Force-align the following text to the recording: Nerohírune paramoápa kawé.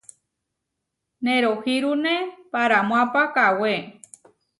Nerohírune 1.23 2.15
paramoápa 2.51 3.21
kawé. 3.35 3.73